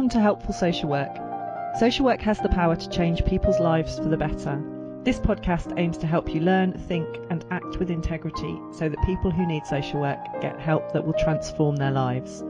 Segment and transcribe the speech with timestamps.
[0.00, 1.14] Welcome to Helpful Social Work.
[1.78, 4.58] Social work has the power to change people's lives for the better.
[5.04, 9.30] This podcast aims to help you learn, think, and act with integrity so that people
[9.30, 12.42] who need social work get help that will transform their lives.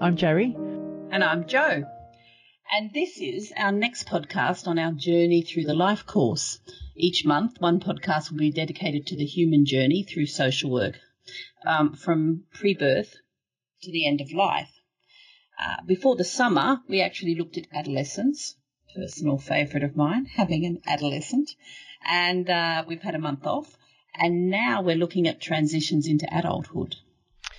[0.00, 0.56] I'm Jerry.
[1.12, 1.84] And I'm Joe.
[2.72, 6.58] And this is our next podcast on our journey through the life course.
[6.96, 10.98] Each month, one podcast will be dedicated to the human journey through social work,
[11.64, 13.14] um, from pre birth
[13.82, 14.75] to the end of life.
[15.58, 18.56] Uh, before the summer, we actually looked at adolescence,
[18.94, 21.50] personal favourite of mine, having an adolescent,
[22.08, 23.76] and uh, we've had a month off.
[24.18, 26.96] And now we're looking at transitions into adulthood.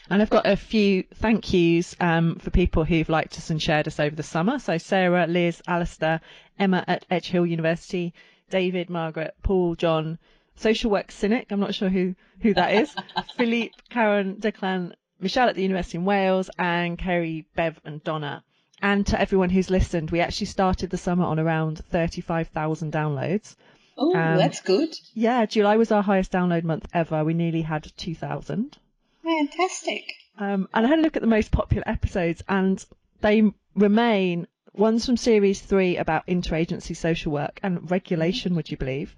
[0.09, 3.87] And I've got a few thank yous um, for people who've liked us and shared
[3.87, 4.57] us over the summer.
[4.57, 6.21] So Sarah, Liz, Alistair,
[6.57, 8.13] Emma at Edge Hill University,
[8.49, 10.17] David, Margaret, Paul, John,
[10.55, 12.95] Social Work Cynic, I'm not sure who, who that is,
[13.37, 18.43] Philippe, Karen, Declan, Michelle at the University in Wales, and Kerry, Bev, and Donna.
[18.81, 23.55] And to everyone who's listened, we actually started the summer on around 35,000 downloads.
[23.97, 24.93] Oh, Um, that's good.
[25.15, 27.23] Yeah, July was our highest download month ever.
[27.23, 28.77] We nearly had 2,000.
[29.23, 30.13] Fantastic.
[30.37, 32.83] Um, and I had a look at the most popular episodes, and
[33.21, 39.15] they remain ones from series three about interagency social work and regulation, would you believe?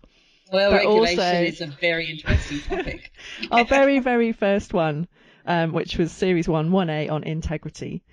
[0.52, 3.12] Well, But regulation also- is a very interesting topic.
[3.52, 5.08] Our very, very first one,
[5.50, 8.04] um, which was series one, 1A on integrity.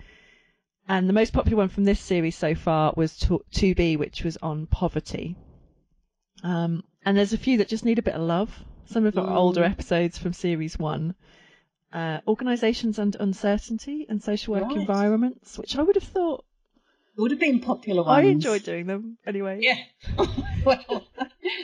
[0.88, 4.66] And the most popular one from this series so far was 2B, which was on
[4.66, 5.36] poverty.
[6.42, 8.50] Um, and there's a few that just need a bit of love.
[8.86, 9.36] Some of our Mm.
[9.36, 11.14] older episodes from series one.
[11.92, 14.76] Uh, organisations and uncertainty and social work Right.
[14.76, 16.44] environments, which I would have thought
[17.16, 18.26] Would have been popular ones.
[18.26, 19.58] I enjoyed doing them anyway.
[19.62, 19.78] Yeah.
[20.64, 21.05] well,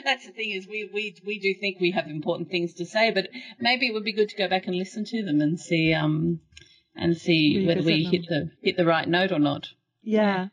[0.03, 3.11] that's the thing is we, we we do think we have important things to say,
[3.11, 5.93] but maybe it would be good to go back and listen to them and see
[5.93, 6.39] um
[6.95, 9.67] and see whether we Revisit hit the hit the right note or not.
[10.01, 10.47] Yeah.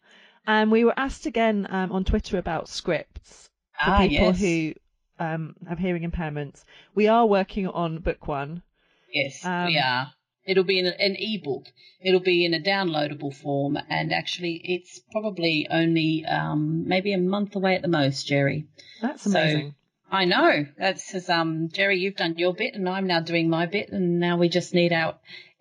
[0.47, 3.51] And we were asked again um, on Twitter about scripts
[3.85, 4.41] for ah, people yes.
[4.41, 4.75] who
[5.19, 6.65] um, have hearing impairments.
[6.95, 8.63] We are working on book one.
[9.13, 10.13] Yes, um, we are.
[10.47, 11.67] It'll be in an ebook.
[12.01, 17.55] It'll be in a downloadable form, and actually, it's probably only um, maybe a month
[17.57, 18.67] away at the most, Jerry.
[19.03, 19.75] That's So- amazing.
[20.13, 20.67] I know.
[20.77, 24.19] That's as um Jerry, you've done your bit and I'm now doing my bit and
[24.19, 25.15] now we just need our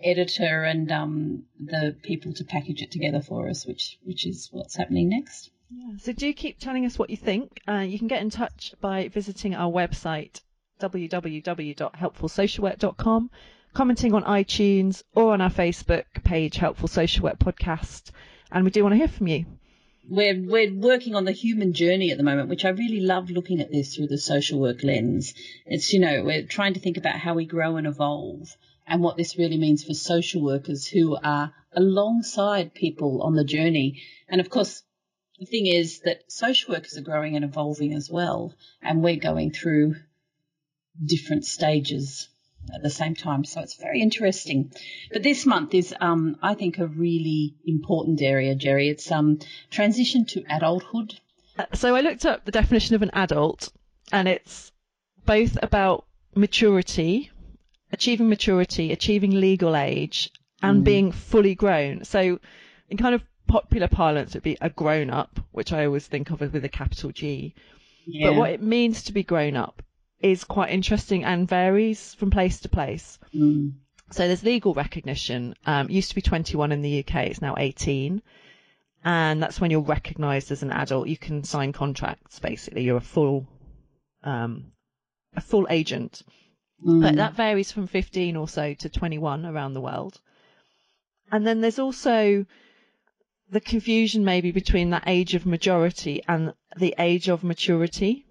[0.03, 4.75] editor and um the people to package it together for us, which which is what's
[4.75, 5.51] happening next.
[5.69, 5.93] yeah.
[5.99, 7.61] So do keep telling us what you think.
[7.67, 10.41] Uh, you can get in touch by visiting our website
[10.81, 13.29] www.helpfulsocialwork.com,
[13.73, 18.11] commenting on iTunes or on our Facebook page, Helpful Social Work Podcast.
[18.51, 19.45] And we do want to hear from you.
[20.09, 23.59] We're we're working on the human journey at the moment, which I really love looking
[23.61, 25.35] at this through the social work lens.
[25.67, 28.55] It's you know, we're trying to think about how we grow and evolve
[28.87, 34.01] and what this really means for social workers who are alongside people on the journey.
[34.27, 34.81] And of course,
[35.37, 39.51] the thing is that social workers are growing and evolving as well, and we're going
[39.51, 39.95] through
[41.05, 42.27] different stages
[42.73, 43.43] at the same time.
[43.45, 44.71] So it's very interesting.
[45.11, 48.89] But this month is, um, I think, a really important area, Jerry.
[48.89, 49.39] It's um,
[49.71, 51.15] transition to adulthood.
[51.57, 53.71] Uh, So I looked up the definition of an adult,
[54.11, 54.71] and it's
[55.25, 56.05] both about
[56.35, 57.31] maturity,
[57.91, 60.31] achieving maturity, achieving legal age,
[60.61, 60.85] and Mm.
[60.85, 62.03] being fully grown.
[62.03, 62.39] So,
[62.89, 66.41] in kind of popular parlance, it'd be a grown up, which I always think of
[66.41, 67.55] with a capital G.
[68.05, 68.27] Yeah.
[68.29, 69.81] But what it means to be grown up
[70.21, 73.19] is quite interesting and varies from place to place.
[73.33, 73.73] Mm.
[74.11, 75.53] So there's legal recognition.
[75.65, 77.27] Um, it used to be 21 in the UK.
[77.27, 78.21] It's now 18.
[79.03, 81.07] And that's when you're recognised as an adult.
[81.07, 82.39] You can sign contracts.
[82.39, 83.47] Basically, you're a full,
[84.23, 84.71] um,
[85.35, 86.21] a full agent.
[86.85, 87.01] Mm.
[87.01, 90.19] But that varies from 15 or so to 21 around the world.
[91.31, 92.45] And then there's also
[93.51, 98.25] the confusion maybe between that age of majority and the age of maturity,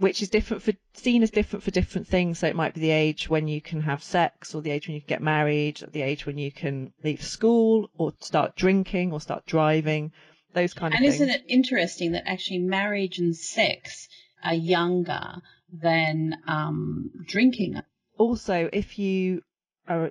[0.00, 2.38] which is different for seen as different for different things.
[2.40, 4.94] So it might be the age when you can have sex, or the age when
[4.96, 9.12] you can get married, or the age when you can leave school, or start drinking,
[9.12, 10.12] or start driving,
[10.54, 11.14] those kind of and things.
[11.20, 14.08] isn't it interesting that actually marriage and sex
[14.42, 15.36] are younger
[15.72, 17.80] than um, drinking?
[18.18, 19.40] also, if you
[19.88, 20.10] are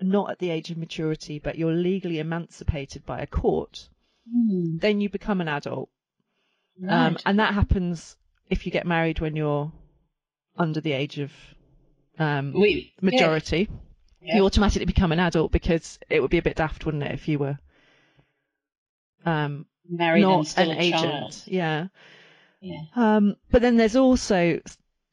[0.00, 3.88] not at the age of maturity, but you're legally emancipated by a court,
[4.32, 4.80] Mm.
[4.80, 5.88] then you become an adult.
[6.88, 8.16] Um, and that happens
[8.50, 9.72] if you get married when you're
[10.58, 11.32] under the age of
[12.18, 12.52] um,
[13.00, 13.68] majority.
[14.20, 14.36] Yeah.
[14.36, 17.26] You automatically become an adult because it would be a bit daft, wouldn't it, if
[17.26, 17.58] you were
[19.24, 21.02] um, married and not still an a agent?
[21.02, 21.42] child.
[21.46, 21.86] Yeah.
[22.60, 22.82] Yeah.
[22.94, 24.60] Um, but then there's also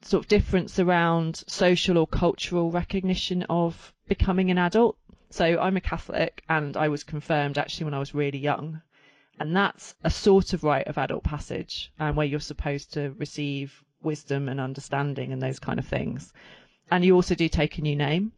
[0.01, 4.97] sort of difference around social or cultural recognition of becoming an adult.
[5.29, 8.81] So I'm a Catholic and I was confirmed actually when I was really young.
[9.39, 13.83] And that's a sort of rite of adult passage, um, where you're supposed to receive
[14.01, 16.33] wisdom and understanding and those kind of things.
[16.89, 18.31] And you also do take a new name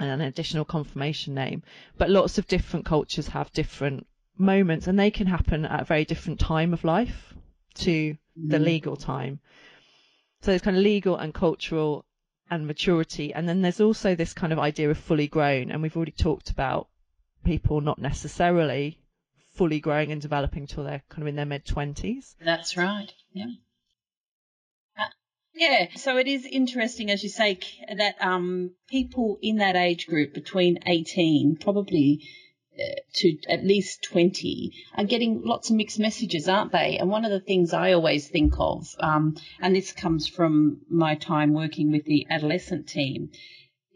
[0.00, 1.62] and an additional confirmation name.
[1.98, 4.06] But lots of different cultures have different
[4.38, 7.34] moments and they can happen at a very different time of life
[7.74, 9.40] to the legal time.
[10.42, 12.04] So it's kind of legal and cultural
[12.50, 13.32] and maturity.
[13.32, 15.70] And then there's also this kind of idea of fully grown.
[15.70, 16.88] And we've already talked about
[17.44, 18.98] people not necessarily
[19.56, 22.36] fully growing and developing till they're kind of in their mid 20s.
[22.44, 23.10] That's right.
[23.32, 23.46] Yeah.
[24.98, 25.08] Uh,
[25.54, 27.58] yeah, so it is interesting, as you say,
[27.96, 32.20] that um, people in that age group between 18, probably
[32.78, 36.98] uh, to at least 20 are getting lots of mixed messages, aren't they?
[36.98, 41.14] And one of the things I always think of, um, and this comes from my
[41.14, 43.30] time working with the adolescent team,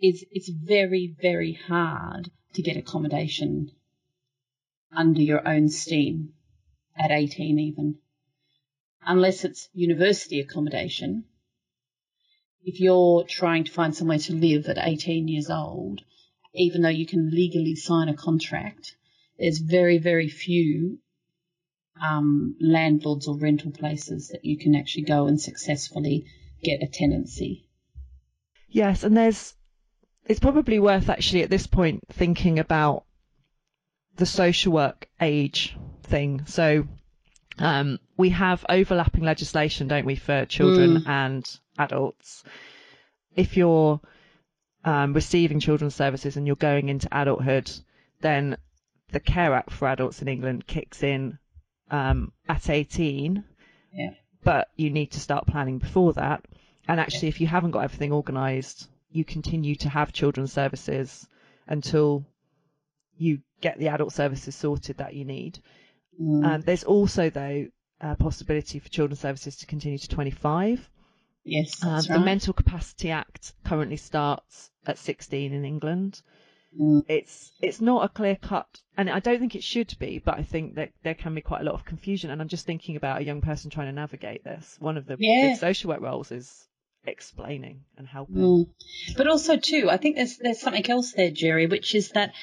[0.02, 3.70] is it's very, very hard to get accommodation
[4.92, 6.34] under your own steam
[6.96, 7.98] at 18 even.
[9.02, 11.24] Unless it's university accommodation.
[12.62, 16.02] If you're trying to find somewhere to live at 18 years old,
[16.54, 18.96] even though you can legally sign a contract,
[19.38, 20.98] there's very, very few
[22.00, 26.26] um, landlords or rental places that you can actually go and successfully
[26.62, 27.66] get a tenancy.
[28.68, 29.54] Yes, and there's
[30.26, 33.04] it's probably worth actually at this point thinking about
[34.20, 36.42] the social work age thing.
[36.46, 36.86] So
[37.58, 41.08] um, we have overlapping legislation, don't we, for children Mm.
[41.08, 42.44] and adults.
[43.34, 44.00] If you're
[44.84, 47.70] um, receiving children's services and you're going into adulthood,
[48.20, 48.56] then
[49.10, 51.38] the Care Act for adults in England kicks in
[51.90, 53.42] um, at 18,
[53.92, 54.10] Yeah.
[54.44, 56.44] but you need to start planning before that.
[56.86, 61.26] And actually, if you haven't got everything organised, you continue to have children's services
[61.66, 62.24] until
[63.20, 65.58] you get the adult services sorted that you need.
[66.20, 66.44] Mm.
[66.44, 67.66] Um, there's also, though,
[68.00, 70.88] a possibility for children's services to continue to 25.
[71.44, 72.24] yes, Um, The right.
[72.24, 76.22] Mental Capacity Act currently starts at 16 in England.
[76.80, 77.04] Mm.
[77.08, 80.44] It's it's not a clear cut, and I don't think it should be, but I
[80.44, 82.30] think that there can be quite a lot of confusion.
[82.30, 84.76] And I'm just thinking about a young person trying to navigate this.
[84.78, 85.48] One of the Yeah.
[85.48, 86.68] big social work roles is
[87.04, 88.36] explaining and helping.
[88.36, 88.70] Mm.
[89.16, 92.34] But also too, I think there's there's something else there, Jerry, which is that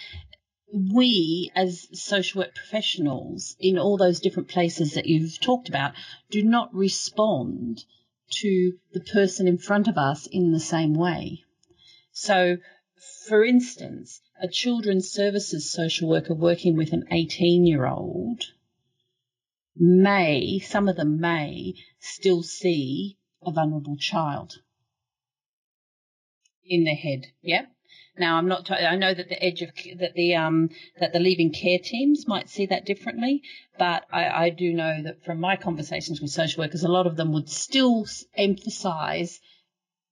[0.74, 5.94] we as social work professionals in all those different places that you've talked about
[6.30, 7.84] do not respond
[8.30, 11.44] to the person in front of us in the same way.
[12.12, 12.58] So,
[13.28, 18.44] for instance, a children's services social worker working with an 18 year old
[19.76, 24.56] may, some of them may, still see a vulnerable child
[26.66, 27.28] in their head.
[27.42, 27.68] Yeah.
[28.18, 28.66] Now I'm not.
[28.66, 32.28] T- I know that the edge of that the um that the leaving care teams
[32.28, 33.42] might see that differently,
[33.78, 37.16] but I, I do know that from my conversations with social workers, a lot of
[37.16, 39.40] them would still emphasise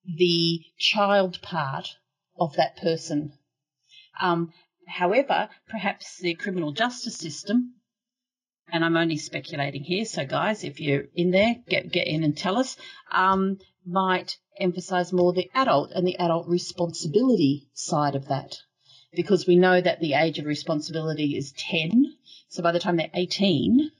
[0.05, 1.95] the child part
[2.37, 3.33] of that person.
[4.21, 4.51] Um,
[4.87, 7.75] however, perhaps the criminal justice system,
[8.71, 12.37] and I'm only speculating here, so guys, if you're in there, get get in and
[12.37, 12.77] tell us,
[13.11, 18.57] um, might emphasize more the adult and the adult responsibility side of that.
[19.13, 22.13] Because we know that the age of responsibility is 10.
[22.49, 23.91] So by the time they're 18,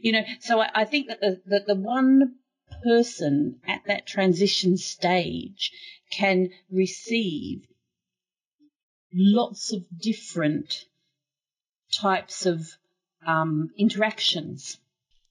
[0.00, 2.36] you know, so I, I think that the, that the one
[2.82, 5.72] person at that transition stage
[6.10, 7.66] can receive
[9.12, 10.84] lots of different
[11.92, 12.68] types of
[13.26, 14.78] um, interactions.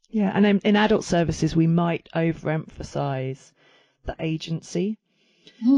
[0.10, 3.52] Yeah, and in, in adult services, we might overemphasize
[4.08, 4.98] the agency,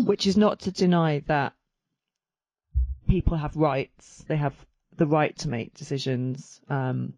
[0.05, 1.53] which is not to deny that
[3.07, 4.23] people have rights.
[4.27, 4.55] They have
[4.95, 6.61] the right to make decisions.
[6.69, 7.13] Um,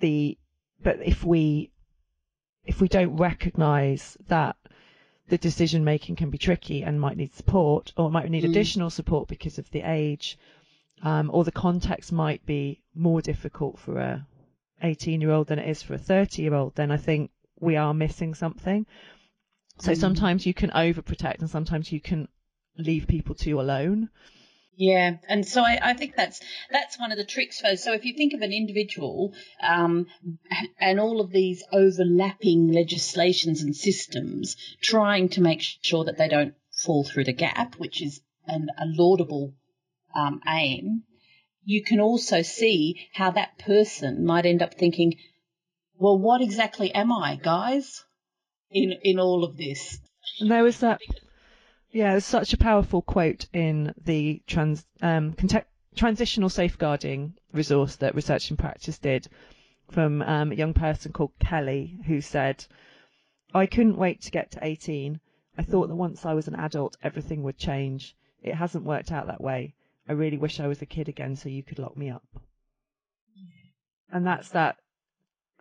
[0.00, 0.36] the
[0.82, 1.70] but if we
[2.64, 4.56] if we don't recognise that
[5.28, 8.50] the decision making can be tricky and might need support or might need Mm.
[8.50, 10.38] additional support because of the age,
[11.02, 14.26] um, or the context might be more difficult for a
[14.82, 17.76] 18 year old than it is for a 30 year old, then I think we
[17.76, 18.86] are missing something.
[19.78, 19.96] So Mm.
[19.96, 22.28] sometimes you can overprotect and sometimes you can
[22.78, 24.10] leave people to you alone.
[24.78, 26.40] Yeah, and so I, I think that's
[26.70, 27.60] that's one of the tricks.
[27.60, 30.06] For, so if you think of an individual um,
[30.78, 36.54] and all of these overlapping legislations and systems, trying to make sure that they don't
[36.70, 39.54] fall through the gap, which is an, a laudable
[40.14, 41.04] um, aim,
[41.64, 45.16] you can also see how that person might end up thinking,
[45.98, 48.04] "Well, what exactly am I, guys?"
[48.70, 49.98] In in all of this.
[50.40, 51.00] And there was that,
[51.90, 58.14] yeah, there's such a powerful quote in the trans, um, context, transitional safeguarding resource that
[58.14, 59.28] Research in Practice did
[59.90, 62.64] from um, a young person called Kelly who said,
[63.54, 65.20] I couldn't wait to get to 18.
[65.56, 68.14] I thought that once I was an adult, everything would change.
[68.42, 69.74] It hasn't worked out that way.
[70.08, 72.24] I really wish I was a kid again so you could lock me up.
[74.12, 74.76] And that's that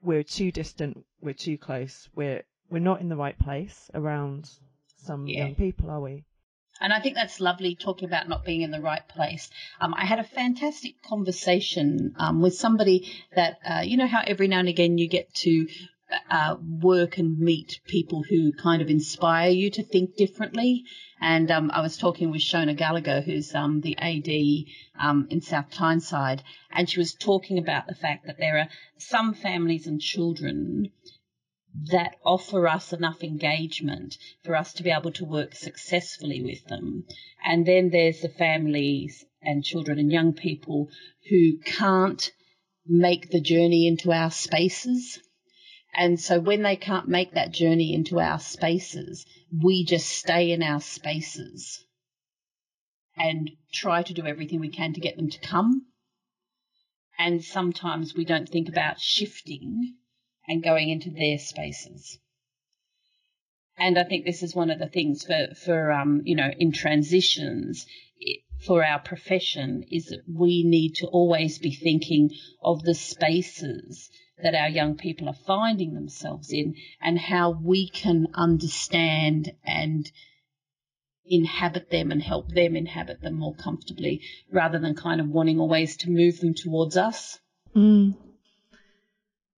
[0.04, 4.50] we're too distant, we're too close, we're we're not in the right place around
[4.98, 5.46] some Yeah.
[5.46, 6.24] young people, are we?
[6.82, 9.50] And I think that's lovely talking about not being in the right place.
[9.80, 14.50] Um, I had a fantastic conversation um, with somebody that, uh, you know, how every
[14.50, 15.68] now and again you get to
[16.30, 20.84] uh, work and meet people who kind of inspire you to think differently.
[21.22, 25.72] And um, I was talking with Shona Gallagher, who's um, the AD um, in South
[25.72, 28.68] Tyneside, and she was talking about the fact that there are
[28.98, 30.90] some families and children
[31.92, 37.06] that offer us enough engagement for us to be able to work successfully with them.
[37.46, 40.90] And then there's the families and children and young people
[41.30, 42.32] who can't
[42.88, 45.20] make the journey into our spaces.
[45.94, 50.64] And so when they can't make that journey into our spaces, we just stay in
[50.64, 51.86] our spaces
[53.18, 55.86] and try to do everything we can to get them to come.
[57.18, 59.96] And sometimes we don't think about shifting
[60.48, 62.18] and going into their spaces.
[63.78, 66.72] And I think this is one of the things for, for um, you know, in
[66.72, 67.86] transitions
[68.66, 72.32] for our profession is that we need to always be thinking
[72.64, 74.10] of the spaces
[74.42, 80.12] that our young people are finding themselves in and how we can understand and
[81.26, 84.22] inhabit them and help them inhabit them more comfortably
[84.52, 87.40] rather than kind of wanting always to move them towards us.
[87.76, 88.16] Mm.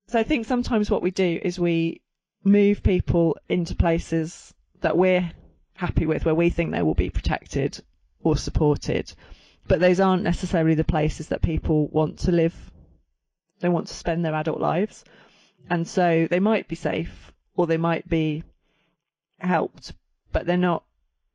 [0.10, 2.02] So I think sometimes what we do is we
[2.42, 5.30] move people into places that we're
[5.74, 7.78] happy with, where we think they will be protected
[8.22, 9.14] or supported,
[9.68, 12.56] but those aren't necessarily the places that people want to live.
[13.60, 15.04] They want to spend their adult lives,
[15.70, 18.44] and so they might be safe or they might be
[19.40, 19.94] helped,
[20.32, 20.86] but they're not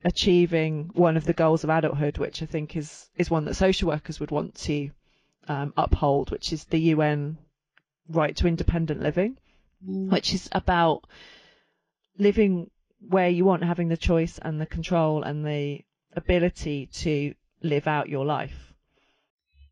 [0.03, 3.89] achieving one of the goals of adulthood, which I think is is one that social
[3.89, 4.91] workers would want to
[5.47, 7.37] um, uphold, which is the UN
[8.09, 9.37] right to independent living,
[9.85, 11.05] which is about
[12.19, 15.81] living where you want, having the choice and the control and the
[16.15, 18.73] ability to live out your life.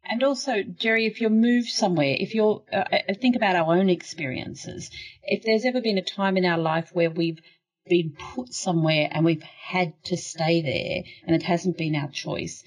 [0.04, 3.88] And also, Jerry, if you're moved somewhere, if you're, uh, uh, think about our own
[3.88, 4.90] experiences.
[5.22, 7.38] If there's ever been a time in our life where we've
[7.87, 12.64] been put somewhere and we've had to stay there and it hasn't been our choice,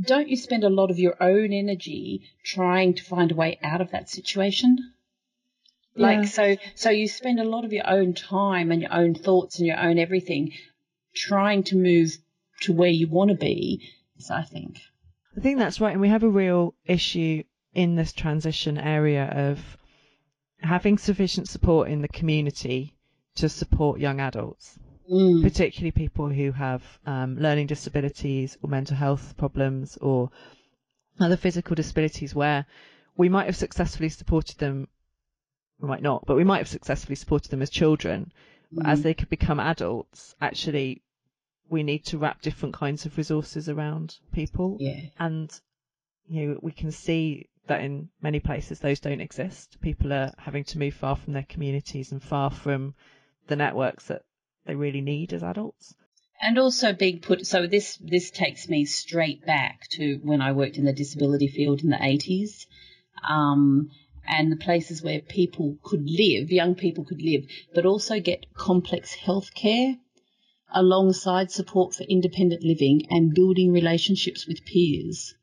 [0.00, 3.80] don't you spend a lot of your own energy trying to find a way out
[3.80, 4.92] of that situation?
[5.94, 6.06] Yeah.
[6.06, 9.58] Like, so, so you spend a lot of your own time and your own thoughts
[9.58, 10.52] and your own everything
[11.14, 12.16] trying to move
[12.62, 14.78] to where you want to be, so I think.
[15.36, 17.42] I think that's right, and we have a real issue
[17.74, 19.78] in this transition area of
[20.58, 22.94] having sufficient support in the community
[23.36, 24.78] to support young adults.
[25.10, 25.42] Mm.
[25.42, 30.30] particularly people who have um, learning disabilities or mental health problems or
[31.18, 32.64] other physical disabilities where
[33.16, 34.86] we might have successfully supported them,
[35.80, 38.32] we might not, but we might have successfully supported them as children.
[38.70, 41.02] But as they could become adults, actually,
[41.68, 44.76] we need to wrap different kinds of resources around people.
[44.78, 45.00] Yeah.
[45.18, 45.52] And,
[46.28, 49.80] you know, we can see that in many places those don't exist.
[49.80, 52.94] People are having to move far from their communities and far from
[53.48, 54.22] the networks that
[54.66, 55.94] they really need as adults.
[56.42, 60.78] And also being put, so this, this takes me straight back to when I worked
[60.78, 62.66] in the disability field in the 80s.
[63.28, 63.90] Um,
[64.26, 69.14] and the places where people could live, young people could live, but also get complex
[69.14, 69.96] health care
[70.72, 75.34] alongside support for independent living and building relationships with peers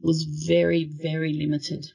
[0.00, 1.86] was very, very limited.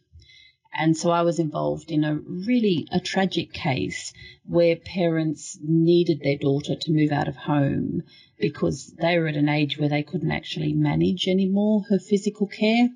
[0.78, 4.12] And so I was involved in a really a tragic case
[4.44, 8.04] where parents needed their daughter to move out of home
[8.38, 12.90] because they were at an age where they couldn't actually manage anymore her physical care.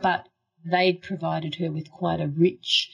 [0.00, 0.28] But
[0.64, 2.90] they'd provided her with quite a rich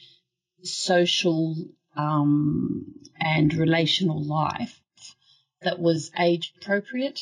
[0.63, 1.55] social
[1.97, 4.81] um, and relational life
[5.61, 7.21] that was age appropriate.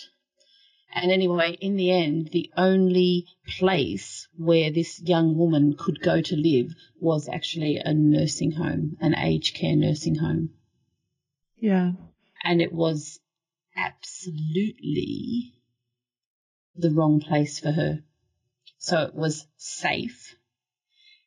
[0.96, 3.26] And anyway, in the end, the only
[3.58, 9.16] place where this young woman could go to live was actually a nursing home, an
[9.16, 10.52] aged care nursing home.
[11.58, 11.94] Yeah.
[12.44, 13.20] And it was
[13.76, 15.54] absolutely
[16.76, 18.04] the wrong place for her.
[18.78, 20.36] So it was safe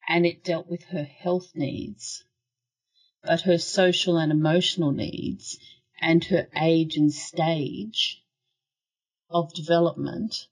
[0.08, 2.22] and it dealt with her health needs,
[3.24, 5.58] but her social and emotional needs
[6.00, 8.22] and her age and stage
[9.30, 10.46] of development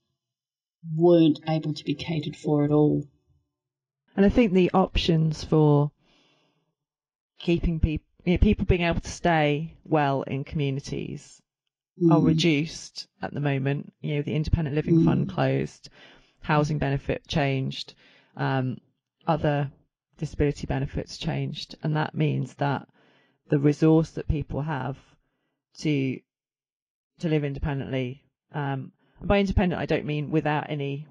[0.95, 3.07] weren't able to be catered for at all.
[4.17, 5.91] And I think the options for
[7.39, 11.43] keeping people, you know, people being able to stay well in communities
[12.01, 12.13] mm.
[12.13, 13.93] are reduced at the moment.
[14.01, 15.05] You know, the Independent Living mm.
[15.05, 15.89] Fund closed,
[16.41, 17.95] housing benefit changed,
[18.37, 18.79] um,
[19.27, 19.71] other
[20.19, 22.89] disability benefits changed, and that means that
[23.49, 24.97] the resource that people have
[25.79, 26.19] to
[27.21, 28.24] to live independently.
[28.55, 31.07] Um, by independent, I don't mean without any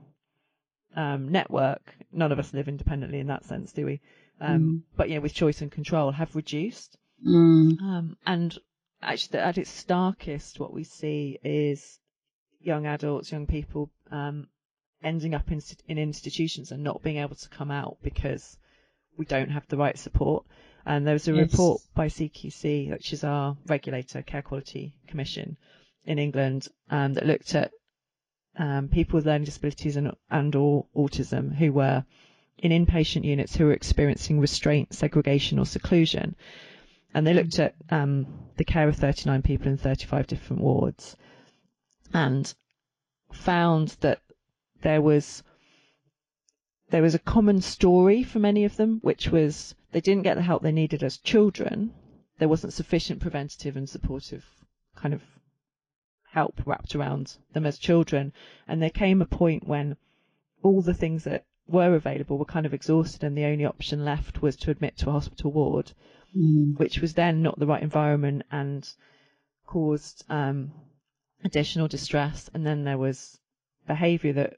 [0.95, 1.95] um, network.
[2.11, 4.01] None of us live independently in that sense, do we?
[4.39, 4.81] Um, mm.
[4.95, 6.97] But yeah, with choice and control, have reduced.
[7.25, 7.81] Mm.
[7.81, 8.57] Um, and
[9.01, 11.99] actually, at its starkest, what we see is
[12.61, 14.47] young adults, young people um,
[15.03, 18.57] ending up in, in institutions and not being able to come out because
[19.17, 20.45] we don't have the right support.
[20.85, 21.51] And there was a yes.
[21.51, 25.57] report by CQC, which is our regulator, Care Quality Commission
[26.05, 27.71] in England, um, that looked at
[28.57, 32.05] um, people with learning disabilities and, and or autism who were
[32.57, 36.35] in inpatient units who were experiencing restraint, segregation or seclusion.
[37.13, 41.15] And they looked at um, the care of 39 people in 35 different wards
[42.13, 42.53] and
[43.31, 44.21] found that
[44.81, 45.43] there was
[46.89, 50.43] there was a common story for many of them, which was they didn't get the
[50.43, 51.91] help they needed as children.
[52.37, 54.45] There wasn't sufficient preventative and supportive
[54.95, 55.21] kind of
[56.33, 58.33] help wrapped around them as children.
[58.67, 59.95] And there came a point when
[60.63, 64.41] all the things that were available were kind of exhausted and the only option left
[64.41, 65.91] was to admit to a hospital ward,
[66.35, 66.77] mm.
[66.79, 68.91] which was then not the right environment and
[69.67, 70.71] caused um,
[71.43, 72.49] additional distress.
[72.53, 73.39] And then there was
[73.85, 74.57] behaviour that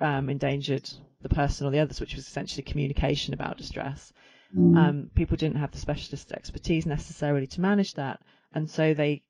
[0.00, 0.90] um, endangered
[1.22, 4.12] the person or the others, which was essentially communication about distress.
[4.56, 4.76] Mm.
[4.76, 8.20] Um, people didn't have the specialist expertise necessarily to manage that,
[8.52, 9.22] and so they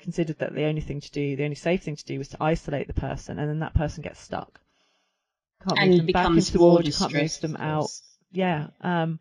[0.00, 2.42] considered that the only thing to do, the only safe thing to do, was to
[2.42, 4.60] isolate the person, and then that person gets stuck.
[5.66, 7.90] Can't and move them back into the ward, can't move them out.
[8.32, 9.20] Yeah, um,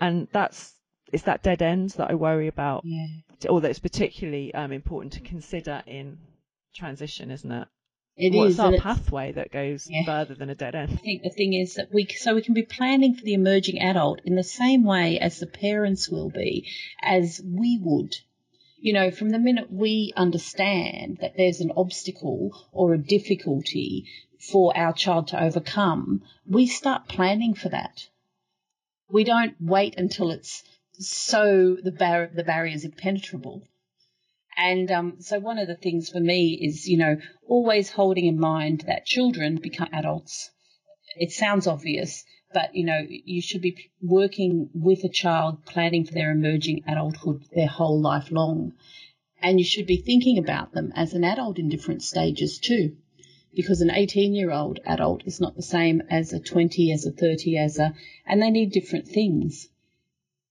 [0.00, 0.72] and that's
[1.12, 3.06] it's that dead end that I worry about, yeah.
[3.48, 6.18] or that it's particularly um, important to consider in
[6.74, 7.68] transition, isn't it?
[8.16, 10.04] It What's is, our pathway that goes Yeah.
[10.04, 10.92] further than a dead end?
[10.92, 13.80] I think the thing is that we so we can be planning for the emerging
[13.80, 16.68] adult in the same way as the parents will be,
[17.02, 18.14] as we would.
[18.84, 24.04] You know, from the minute we understand that there's an obstacle or a difficulty
[24.38, 28.06] for our child to overcome, we start planning for that.
[29.08, 30.62] We don't wait until it's
[30.98, 33.66] so the bar- the barrier is impenetrable.
[34.54, 37.16] And um, so one of the things for me is, you know,
[37.48, 40.50] always holding in mind that children become adults.
[41.16, 42.22] It sounds obvious,
[42.54, 47.42] but you know, you should be working with a child, planning for their emerging adulthood
[47.52, 48.72] their whole life long.
[49.42, 52.96] And you should be thinking about them as an adult in different stages too.
[53.54, 57.10] Because an 18 year old adult is not the same as a 20, as a
[57.10, 57.92] 30, as a,
[58.26, 59.68] and they need different things.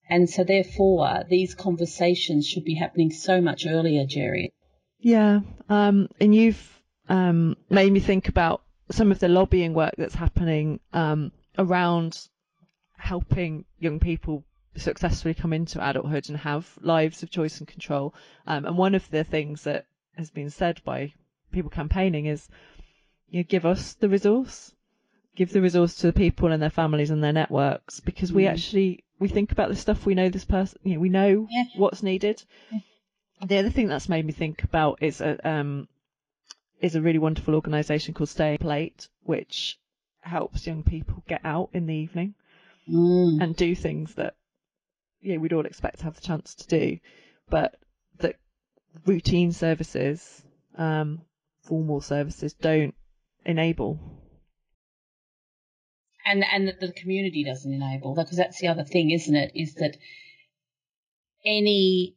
[0.09, 4.51] And so, therefore, these conversations should be happening so much earlier, Jerry.
[4.99, 5.39] Yeah,
[5.69, 8.61] um, and you've um, made me think about
[8.91, 12.27] some of the lobbying work that's happening um, around
[12.97, 14.43] helping young people
[14.75, 18.13] successfully come into adulthood and have lives of choice and control.
[18.47, 19.85] Um, and one of the things that
[20.17, 21.13] has been said by
[21.51, 22.47] people campaigning is,
[23.29, 24.73] you know, give us the resource,
[25.35, 28.51] give the resource to the people and their families and their networks, because we Mm.
[28.51, 30.05] actually we think about this stuff.
[30.05, 31.63] We know this person, you know, we know Yeah.
[31.75, 32.43] what's needed.
[32.71, 32.79] Yeah.
[33.45, 35.87] The other thing that's made me think about is a um,
[36.81, 39.79] is a really wonderful organisation called Stay Up Late, which
[40.23, 42.35] helps young people get out in the evening
[42.89, 43.41] Mm.
[43.41, 44.35] and do things that
[45.21, 46.99] yeah we'd all expect to have the chance to do,
[47.49, 47.79] but
[48.17, 48.35] that
[49.05, 50.43] routine services,
[50.77, 51.21] um,
[51.61, 52.93] formal services don't
[53.45, 53.99] enable.
[56.25, 59.51] and and that the community doesn't enable because that's the other thing, isn't it?
[59.55, 59.97] Is that
[61.45, 62.15] any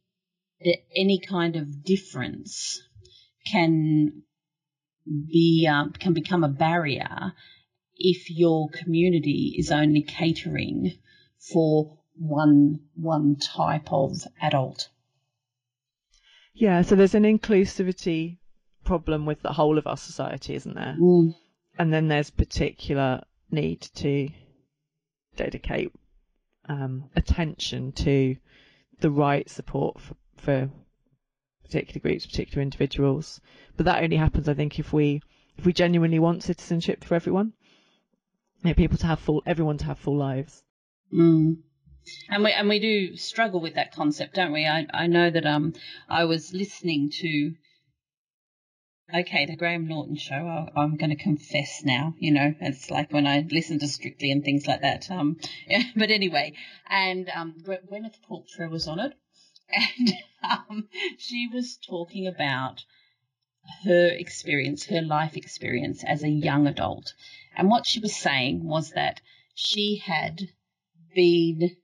[0.95, 2.81] any kind of difference
[3.45, 4.23] can
[5.05, 7.33] be um, can become a barrier
[7.97, 10.93] if your community is only catering
[11.39, 14.89] for one one type of adult.
[16.53, 18.37] Yeah, so there's an inclusivity
[18.83, 20.95] problem with the whole of our society, isn't there?
[20.99, 21.35] Mm.
[21.77, 24.29] And then there's particular need to
[25.35, 25.91] dedicate
[26.67, 28.35] um, attention to
[28.99, 30.69] the right support for, for
[31.63, 33.39] particular groups, particular individuals.
[33.75, 35.21] But that only happens, I think, if we
[35.57, 37.53] if we genuinely want citizenship for everyone.
[38.63, 40.63] You know, people to have full, everyone to have full lives.
[41.13, 41.57] Mm.
[42.29, 44.65] And we and we do struggle with that concept, don't we?
[44.65, 45.73] I I know that um
[46.07, 47.55] I was listening to
[49.13, 53.11] okay, the Graham Norton show, I, am going to confess now, you know, it's like
[53.11, 55.09] when I listen to Strictly and things like that.
[55.09, 56.53] Um, yeah, but anyway,
[56.89, 59.13] and um, Gwyneth Paltrow was on it,
[59.69, 62.83] and um, she was talking about
[63.83, 67.13] her experience, her life experience as a young adult.
[67.59, 69.19] And what she was saying was that
[69.55, 70.51] she had
[71.15, 71.75] been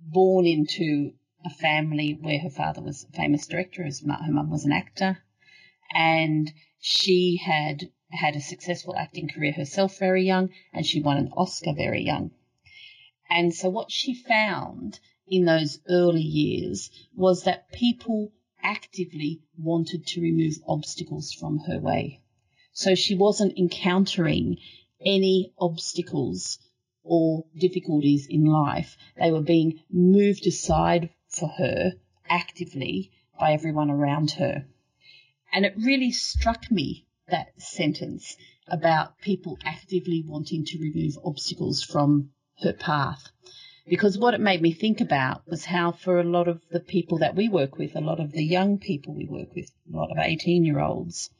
[0.00, 4.72] born into a family where her father was a famous director, her mum was an
[4.72, 5.22] actor,
[5.94, 11.30] and she had had a successful acting career herself very young, and she won an
[11.36, 12.32] Oscar very young.
[13.30, 20.20] And so what she found in those early years was that people actively wanted to
[20.20, 22.20] remove obstacles from her way.
[22.72, 24.56] So she wasn't encountering
[25.04, 26.58] any obstacles
[27.02, 28.96] or difficulties in life.
[29.16, 31.92] They were being moved aside for her
[32.28, 34.66] actively by everyone around her.
[35.52, 38.36] And it really struck me, that sentence
[38.68, 43.30] about people actively wanting to remove obstacles from her path.
[43.86, 47.18] Because what it made me think about was how, for a lot of the people
[47.18, 50.10] that we work with, a lot of the young people we work with, a lot
[50.10, 51.30] of 18 year olds,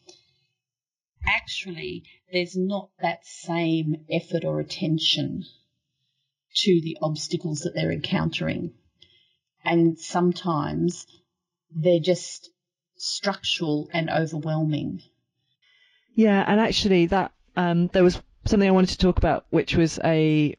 [1.26, 5.44] actually, there's not that same effort or attention
[6.54, 8.72] to the obstacles that they're encountering.
[9.64, 11.06] And sometimes
[11.74, 12.50] they're just
[12.96, 15.02] structural and overwhelming.
[16.14, 19.98] Yeah, and actually, that um, there was something I wanted to talk about, which was
[20.04, 20.56] a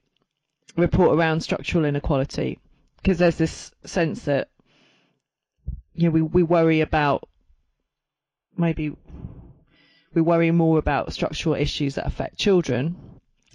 [0.75, 2.59] report around structural inequality,
[2.97, 4.49] because there's this sense that
[5.93, 7.27] you know we we worry about
[8.57, 8.95] maybe
[10.13, 12.95] we worry more about structural issues that affect children,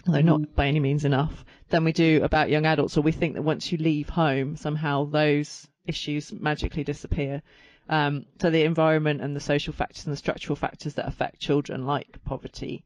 [0.07, 0.29] although mm-hmm.
[0.29, 2.97] not by any means enough, than we do about young adults.
[2.97, 7.43] Or we think that once you leave home, somehow those issues magically disappear.
[7.89, 11.87] Um, so the environment and the social factors and the structural factors that affect children,
[11.87, 12.85] like poverty,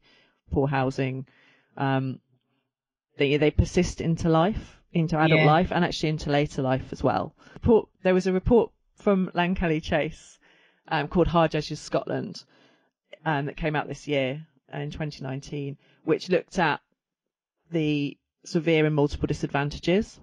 [0.51, 1.25] poor housing,
[1.75, 2.19] um,
[3.17, 5.45] they they persist into life, into adult yeah.
[5.45, 7.35] life, and actually into later life as well.
[7.53, 10.39] Report, there was a report from Lankelly Chase
[10.87, 12.43] um, called Hard Edges Scotland
[13.25, 16.81] um, that came out this year in 2019, which looked at
[17.71, 20.19] the severe and multiple disadvantages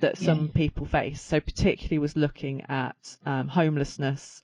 [0.00, 0.52] that some yeah.
[0.54, 1.20] people face.
[1.20, 4.42] So particularly was looking at um, homelessness,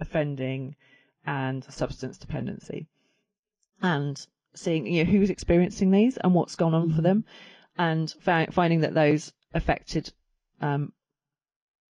[0.00, 0.76] offending,
[1.26, 2.86] and substance dependency,
[3.82, 6.96] and seeing you know who's experiencing these and what's gone on mm-hmm.
[6.96, 7.24] for them,
[7.76, 10.12] and fi- finding that those affected
[10.60, 10.92] um,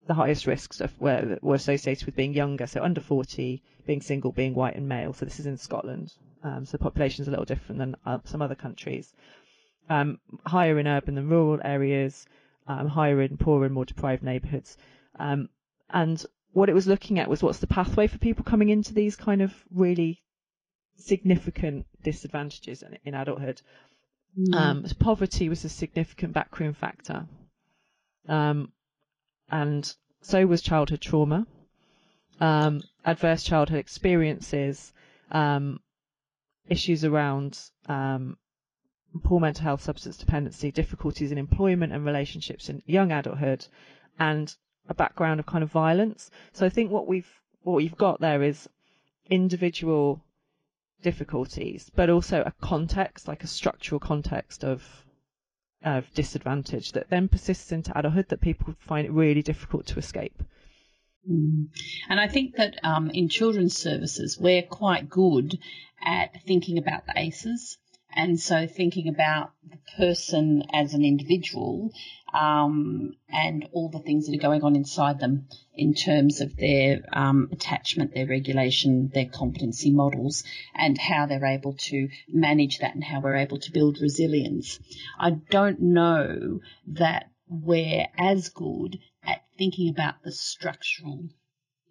[0.07, 4.33] the highest risks of, were, were associated with being younger, so under 40, being single,
[4.33, 5.13] being white and male.
[5.13, 6.13] So this is in Scotland.
[6.43, 9.13] Um, so the population is a little different than uh, some other countries.
[9.89, 12.27] Um, higher in urban than rural areas,
[12.67, 14.77] um, higher in poorer and more deprived neighbourhoods.
[15.19, 15.49] Um,
[15.91, 19.17] and what it was looking at was what's the pathway for people coming into these
[19.17, 20.23] kind of really
[20.97, 23.61] significant disadvantages in, in adulthood.
[24.39, 24.55] Mm.
[24.55, 27.27] Um, poverty was a significant backroom factor.
[28.29, 28.73] Um,
[29.51, 31.47] and so was childhood trauma,
[32.41, 34.93] um, adverse childhood experiences,
[35.31, 35.81] um,
[36.69, 38.37] issues around um,
[39.23, 43.67] poor mental health, substance dependency, difficulties in employment and relationships in young adulthood,
[44.19, 44.57] and
[44.89, 46.31] a background of kind of violence.
[46.53, 47.31] So I think what we've
[47.63, 48.69] what we've got there is
[49.29, 50.23] individual
[51.03, 55.06] difficulties, but also a context, like a structural context of
[55.83, 60.43] of disadvantage that then persists into adulthood that people find it really difficult to escape.
[61.31, 61.69] Mm.
[62.09, 65.59] And I think that um, in children's services, we're quite good
[66.05, 67.79] at thinking about the ACEs
[68.17, 71.93] and so thinking about the person as an individual
[72.33, 77.03] um, and all the things that are going on inside them in terms of their
[77.13, 83.05] um, attachment, their regulation, their competency models, and how they're able to manage that and
[83.05, 84.81] how we're able to build resilience.
[85.19, 91.29] I don't know that we're as good at thinking about the structural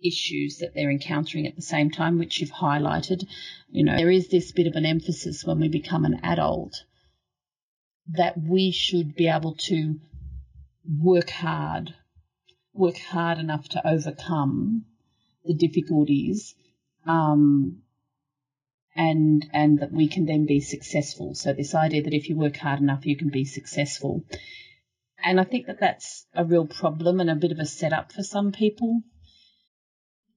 [0.08, 3.28] issues that they're encountering at the same time, which you've highlighted.
[3.70, 6.84] You know, there is this bit of an emphasis when we become an adult
[8.10, 10.00] that we should be able to
[10.88, 11.94] work hard,
[12.74, 14.86] work hard enough to overcome
[15.44, 16.56] the difficulties,
[17.08, 17.82] um,
[18.96, 21.34] and and that we can then be successful.
[21.36, 24.24] So this idea that if you work hard enough, you can be successful.
[25.24, 28.22] And I think that that's a real problem and a bit of a setup for
[28.22, 29.02] some people.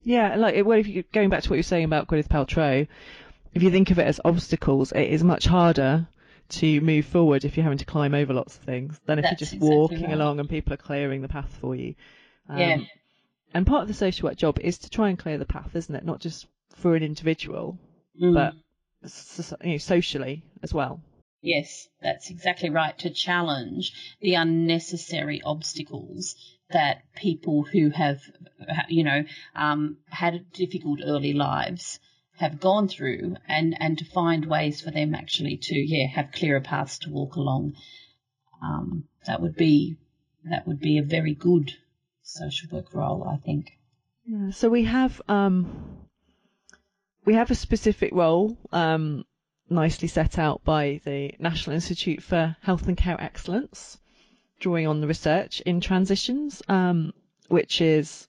[0.01, 2.87] Yeah, like well, if you going back to what you're saying about Gwyneth Paltrow,
[3.53, 6.07] if you think of it as obstacles, it is much harder
[6.49, 9.33] to move forward if you're having to climb over lots of things than if That's
[9.33, 10.13] you're just exactly walking right.
[10.13, 11.95] along and people are clearing the path for you.
[12.47, 12.77] Um, yeah.
[13.53, 15.93] And part of the social work job is to try and clear the path, isn't
[15.93, 16.05] it?
[16.05, 17.77] Not just for an individual,
[18.21, 18.33] mm.
[18.33, 18.53] but
[19.63, 21.01] you know, socially as well.
[21.41, 22.97] Yes, that's exactly right.
[22.99, 26.35] To challenge the unnecessary obstacles
[26.71, 28.21] that people who have,
[28.89, 29.23] you know,
[29.55, 31.99] um, had difficult early lives
[32.37, 36.61] have gone through, and and to find ways for them actually to yeah have clearer
[36.61, 37.73] paths to walk along.
[38.63, 39.97] Um, that would be
[40.45, 41.73] that would be a very good
[42.23, 43.71] social work role, I think.
[44.25, 46.07] Yeah, so we have um,
[47.25, 49.25] we have a specific role um,
[49.69, 53.97] nicely set out by the National Institute for Health and Care Excellence,
[54.59, 57.13] drawing on the research in transitions, um,
[57.47, 58.27] which is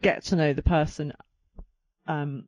[0.00, 1.12] get to know the person,
[2.06, 2.44] um,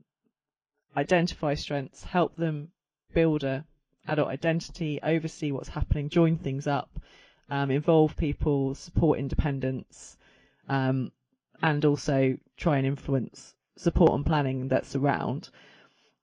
[0.97, 2.69] identify strengths, help them
[3.13, 3.65] build a
[4.09, 6.91] adult identity, oversee what's happening, join things up,
[7.51, 10.17] um, involve people, support independence,
[10.69, 11.13] um,
[11.63, 15.51] and also try and influence support and planning that's around,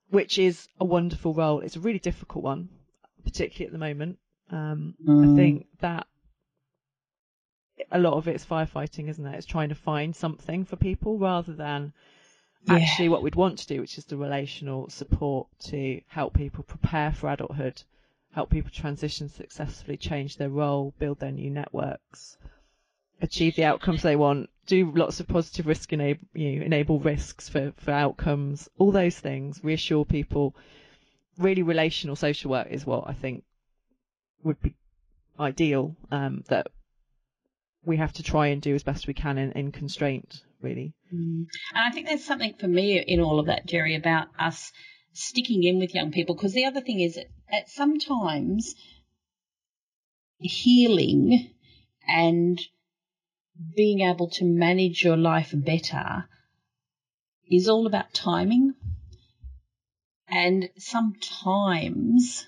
[0.09, 1.59] which is a wonderful role.
[1.59, 2.69] It's a really difficult one,
[3.23, 4.19] particularly at the moment.
[4.49, 5.33] Um, mm.
[5.33, 6.07] I think that
[7.91, 9.35] a lot of it's firefighting, isn't it?
[9.35, 11.93] It's trying to find something for people rather than
[12.65, 12.75] yeah.
[12.75, 17.11] actually what we'd want to do, which is the relational support to help people prepare
[17.11, 17.81] for adulthood,
[18.33, 22.37] help people transition successfully, change their role, build their new networks,
[23.21, 27.47] achieve the outcomes they want, do lots of positive risk enable, you know, enable risks
[27.47, 30.55] for, for outcomes, all those things, reassure people.
[31.37, 33.43] Really relational social work is what I think
[34.43, 34.75] would be
[35.39, 36.67] ideal, um, that
[37.85, 40.93] we have to try and do as best we can in, in constraint, really.
[41.13, 41.45] Mm.
[41.73, 44.71] And I think there's something for me in all of that, Jerry, about us
[45.13, 46.35] sticking in with young people.
[46.35, 47.17] Because the other thing is,
[47.51, 48.75] at sometimes
[50.39, 51.49] healing
[52.07, 52.61] and
[53.75, 56.25] being able to manage your life better
[57.49, 58.73] is all about timing.
[60.29, 62.47] And sometimes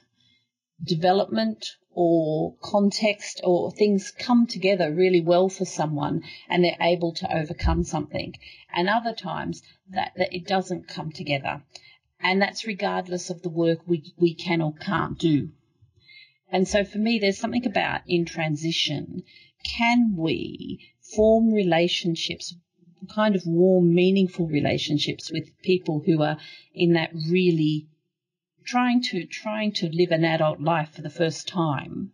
[0.84, 7.36] development or context or things come together really well for someone and they're able to
[7.36, 8.34] overcome something.
[8.74, 11.64] And other times that, that it doesn't come together.
[12.22, 15.50] And that's regardless of the work we, we can or can't do.
[16.52, 19.24] And so for me, there's something about in transition.
[19.64, 20.80] Can we
[21.16, 22.56] form relationships,
[23.14, 26.38] kind of warm, meaningful relationships with people who are
[26.74, 27.88] in that really
[28.70, 32.12] trying to trying to live an adult life for the first time,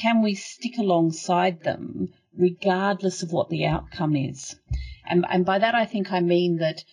[0.00, 4.56] can we stick alongside them regardless of what the outcome is?
[5.08, 6.84] And, and by that I think I mean that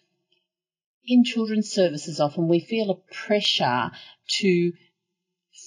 [1.04, 3.92] in children's services often we feel a pressure
[4.40, 4.72] to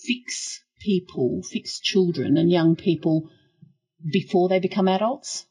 [0.06, 3.30] fix people, fix children and young people
[4.12, 5.44] before they become adults.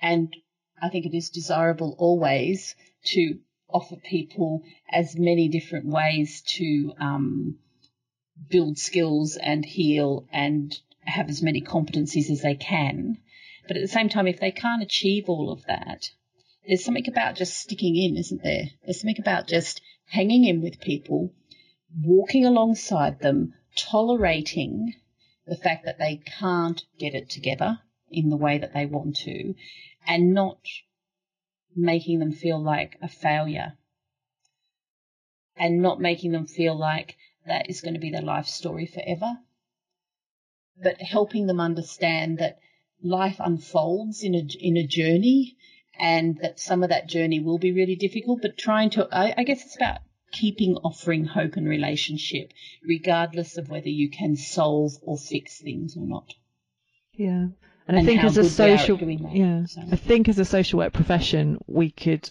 [0.00, 0.34] And
[0.80, 2.74] I think it is desirable always
[3.06, 7.58] to offer people as many different ways to um,
[8.48, 13.18] build skills and heal and have as many competencies as they can.
[13.66, 16.10] But at the same time, if they can't achieve all of that,
[16.66, 18.64] there's something about just sticking in, isn't there?
[18.84, 21.32] There's something about just hanging in with people,
[22.02, 24.94] walking alongside them, tolerating
[25.46, 27.78] the fact that they can't get it together
[28.10, 29.54] in the way that they want to,
[30.06, 30.58] and not
[31.74, 33.76] making them feel like a failure
[35.56, 39.38] and not making them feel like that is going to be their life story forever,
[40.82, 42.58] but helping them understand that
[43.02, 45.56] life unfolds in a, in a journey
[45.98, 49.44] and that some of that journey will be really difficult, but trying to, I, I
[49.44, 49.98] guess it's about
[50.30, 52.52] keeping offering hope and relationship,
[52.86, 56.34] regardless of whether you can solve or fix things or not.
[57.14, 57.48] Yeah.
[57.88, 59.80] And, and I think as a social, yeah, so.
[59.90, 62.30] I think as a social work profession, we could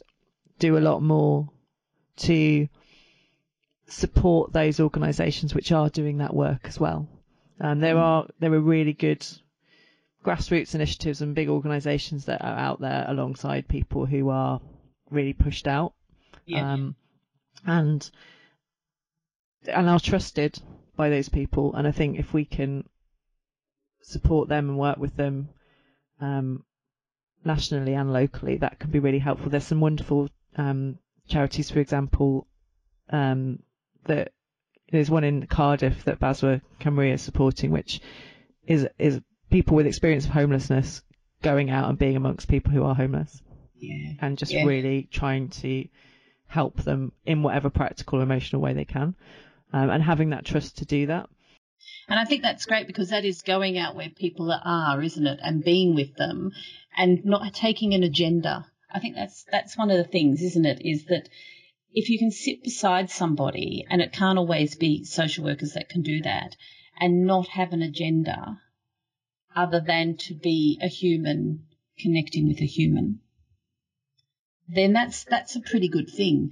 [0.59, 1.49] do a lot more
[2.17, 2.67] to
[3.87, 7.09] support those organisations which are doing that work as well.
[7.59, 7.99] Um, there mm.
[7.99, 9.25] are there are really good
[10.23, 14.61] grassroots initiatives and big organisations that are out there alongside people who are
[15.09, 15.93] really pushed out,
[16.45, 16.73] yeah.
[16.73, 16.95] um,
[17.65, 18.11] and
[19.67, 20.59] and are trusted
[20.95, 21.73] by those people.
[21.73, 22.87] And I think if we can
[24.07, 25.49] support them and work with them
[26.21, 26.63] um,
[27.43, 29.49] nationally and locally, that can be really helpful.
[29.49, 32.47] There's some wonderful um, charities, for example,
[33.09, 33.59] um,
[34.05, 34.31] that
[34.91, 38.01] there's one in Cardiff that BASW Cymru is supporting, which
[38.65, 41.01] is is people with experience of homelessness
[41.41, 43.41] going out and being amongst people who are homeless,
[43.75, 44.13] yeah.
[44.21, 44.63] and just yeah.
[44.63, 45.87] really trying to
[46.47, 49.15] help them in whatever practical or emotional way they can,
[49.73, 51.29] um, and having that trust to do that.
[52.07, 55.39] And I think that's great because that is going out where people are, isn't it?
[55.41, 56.51] And being with them
[56.97, 58.65] and not taking an agenda.
[58.91, 60.81] I think that's that's one of the things, isn't it?
[60.81, 61.29] Is that
[61.93, 66.01] if you can sit beside somebody, and it can't always be social workers that can
[66.01, 66.55] do that,
[66.99, 68.61] and not have an agenda
[69.55, 71.65] other than to be a human
[71.99, 73.19] connecting with a human,
[74.67, 76.51] then that's that's a pretty good thing.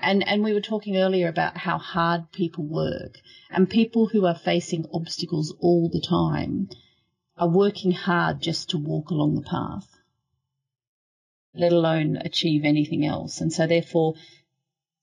[0.00, 3.18] And and we were talking earlier about how hard people work,
[3.50, 6.68] and people who are facing obstacles all the time
[7.36, 9.88] are working hard just to walk along the path,
[11.54, 13.40] let alone achieve anything else.
[13.40, 14.14] And so therefore,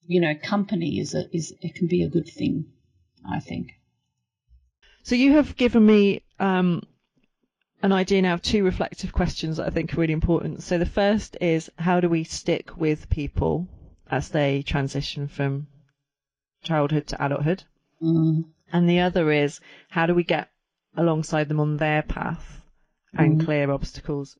[0.05, 2.65] you know, company is a is it can be a good thing,
[3.29, 3.71] I think.
[5.03, 6.83] So you have given me um,
[7.81, 10.63] an idea now of two reflective questions that I think are really important.
[10.63, 13.67] So the first is how do we stick with people
[14.11, 15.67] as they transition from
[16.63, 17.63] childhood to adulthood?
[18.01, 18.45] Mm.
[18.71, 20.49] And the other is how do we get
[20.95, 22.61] alongside them on their path
[23.13, 23.45] and Mm.
[23.45, 24.37] clear obstacles